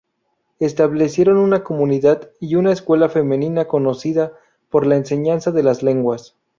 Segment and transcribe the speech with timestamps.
[0.57, 4.33] Establecieron una comunidad y una escuela femenina conocida
[4.71, 6.35] por la enseñanza de las lenguas.